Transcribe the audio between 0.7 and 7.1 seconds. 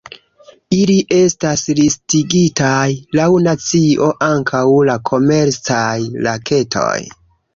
Ili estas listigitaj laŭ nacio, ankaŭ la komercaj raketoj.